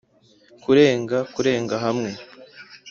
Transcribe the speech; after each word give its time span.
kurenga 0.63 1.17
kurenga 1.33 1.75
hamwe 1.85 2.11